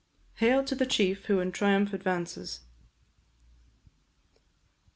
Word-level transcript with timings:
HAIL 0.39 0.63
TO 0.63 0.73
THE 0.73 0.87
CHIEF 0.87 1.25
WHO 1.25 1.39
IN 1.39 1.51
TRIUMPH 1.51 1.93
ADVANCES! 1.93 2.61